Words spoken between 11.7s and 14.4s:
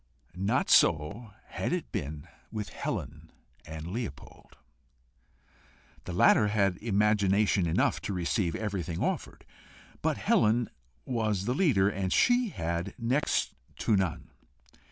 and she had next to none.